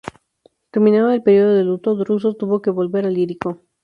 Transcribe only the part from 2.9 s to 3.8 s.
al Ilírico.